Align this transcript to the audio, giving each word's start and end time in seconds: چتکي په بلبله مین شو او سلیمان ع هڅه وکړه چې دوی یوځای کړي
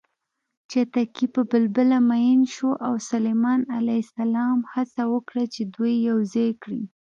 چتکي 0.71 1.25
په 1.33 1.41
بلبله 1.51 1.97
مین 2.09 2.39
شو 2.53 2.69
او 2.85 2.93
سلیمان 3.09 3.59
ع 3.75 3.77
هڅه 4.73 5.03
وکړه 5.13 5.43
چې 5.53 5.61
دوی 5.75 5.93
یوځای 6.09 6.49
کړي 6.61 6.81